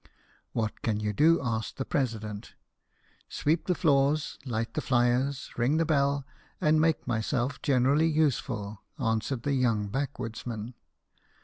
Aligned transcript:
"What 0.53 0.81
can 0.81 0.99
you 0.99 1.13
do?" 1.13 1.39
asked 1.43 1.77
the 1.77 1.85
president. 1.85 2.55
"Sweep 3.29 3.67
the 3.67 3.75
floors, 3.75 4.39
light 4.47 4.73
the 4.73 4.81
fires, 4.81 5.51
ring 5.57 5.77
the 5.77 5.85
bell, 5.85 6.25
and 6.59 6.81
make 6.81 7.05
myself 7.05 7.61
generally 7.61 8.07
useful," 8.09 8.81
answered 8.97 9.43
the 9.43 9.53
young 9.53 9.89
back 9.89 10.17
woodsman. 10.17 10.73